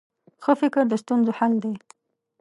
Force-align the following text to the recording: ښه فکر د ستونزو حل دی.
ښه 0.43 0.53
فکر 0.61 0.83
د 0.89 0.93
ستونزو 1.03 1.31
حل 1.37 1.53
دی. 1.63 1.73